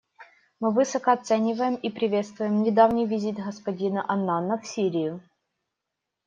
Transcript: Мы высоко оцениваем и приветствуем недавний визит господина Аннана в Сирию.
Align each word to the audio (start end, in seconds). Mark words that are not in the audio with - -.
Мы 0.59 0.71
высоко 0.71 1.11
оцениваем 1.11 1.75
и 1.75 1.91
приветствуем 1.91 2.63
недавний 2.63 3.05
визит 3.05 3.35
господина 3.35 4.03
Аннана 4.11 4.57
в 4.57 4.65
Сирию. 4.65 5.21